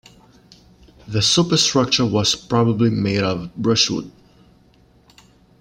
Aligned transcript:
The 1.07 1.21
superstructure 1.21 2.07
was 2.07 2.33
probably 2.33 2.89
made 2.89 3.21
of 3.21 3.55
brushwood. 3.55 4.11